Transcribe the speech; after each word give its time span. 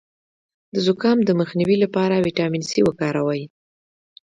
د 0.73 0.75
زکام 0.87 1.17
د 1.25 1.29
مخنیوي 1.39 1.77
لپاره 1.83 2.23
ویټامین 2.25 2.63
سي 2.71 2.79
وکاروئ 2.87 3.43